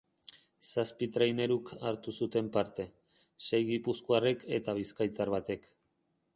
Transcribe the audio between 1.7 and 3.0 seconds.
hartu zuten parte,